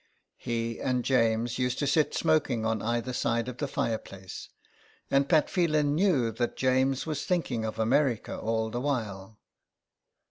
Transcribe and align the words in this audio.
He 0.39 0.79
and 0.79 1.05
James 1.05 1.59
used 1.59 1.77
to 1.77 1.85
sit 1.85 2.09
siTioking 2.13 2.65
on 2.65 2.81
either 2.81 3.13
side 3.13 3.47
of 3.47 3.57
the 3.57 3.67
fireplace, 3.67 4.49
and 5.11 5.29
Pat 5.29 5.45
Fhelan 5.47 5.93
knew 5.93 6.31
that 6.31 6.57
James 6.57 7.05
was 7.05 7.23
thinking 7.23 7.63
of 7.63 7.77
America 7.77 8.35
all 8.35 8.71
the 8.71 8.81
while. 8.81 9.37